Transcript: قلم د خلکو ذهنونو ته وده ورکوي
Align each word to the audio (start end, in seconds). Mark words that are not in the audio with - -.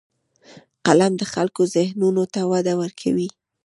قلم 0.85 1.13
د 1.17 1.23
خلکو 1.33 1.61
ذهنونو 1.75 2.23
ته 2.33 2.41
وده 2.51 2.73
ورکوي 2.81 3.29